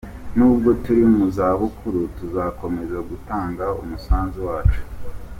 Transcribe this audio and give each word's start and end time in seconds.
Nubwo 0.37 0.69
turi 0.83 1.03
mu 1.15 1.25
zabukuru 1.35 1.99
tuzakomeza 2.17 2.97
gutanga 3.09 3.65
umusanzu 3.81 4.39
wacu. 4.49 4.81